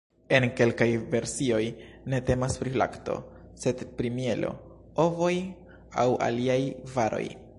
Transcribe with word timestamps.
En 0.35 0.45
kelkaj 0.59 0.87
versioj 1.15 1.59
ne 2.13 2.21
temas 2.29 2.55
pri 2.61 2.73
lakto, 2.83 3.19
sed 3.65 3.83
pri 3.99 4.13
mielo, 4.17 4.53
ovoj 5.07 5.33
aŭ 6.05 6.09
aliaj 6.31 6.61
varoj. 6.97 7.25